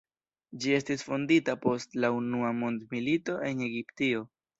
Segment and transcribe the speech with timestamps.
[0.61, 4.25] Ĝi estis fondita post la unua mondmilito en Egiptio.